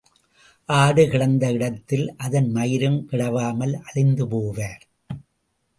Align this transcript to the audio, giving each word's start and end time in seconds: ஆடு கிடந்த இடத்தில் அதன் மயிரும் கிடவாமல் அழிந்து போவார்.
ஆடு 0.69 1.03
கிடந்த 1.07 1.51
இடத்தில் 1.51 2.15
அதன் 2.17 2.49
மயிரும் 2.55 2.99
கிடவாமல் 3.11 3.75
அழிந்து 3.83 4.25
போவார். 4.25 4.83